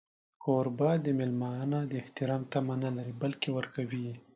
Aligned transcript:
کوربه 0.43 0.91
د 1.05 1.07
مېلمه 1.17 1.51
نه 1.71 1.79
د 1.89 1.91
احترام 2.03 2.41
تمه 2.51 2.75
نه 2.83 2.89
لري، 2.97 3.13
بلکې 3.23 3.47
ورکوي. 3.57 4.07